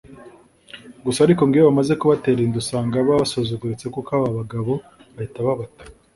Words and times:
Gusa 1.05 1.19
ariko 1.25 1.41
ngo 1.43 1.53
iyo 1.55 1.63
bamaze 1.69 1.93
kubatera 2.01 2.39
inda 2.41 2.57
usanga 2.63 2.93
baba 2.97 3.21
basuzuguritse 3.21 3.85
kuko 3.95 4.09
aba 4.17 4.29
bagabo 4.39 4.73
bahita 5.15 5.39
babata 5.47 5.83